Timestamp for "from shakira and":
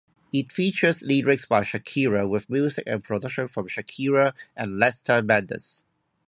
3.47-4.79